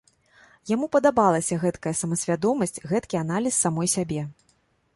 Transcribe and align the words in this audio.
Яму 0.69 0.87
падабалася 0.95 1.59
гэткая 1.63 1.93
самасвядомасць, 2.01 2.81
гэткі 2.93 3.21
аналіз 3.25 3.53
самой 3.67 3.87
сябе. 3.97 4.21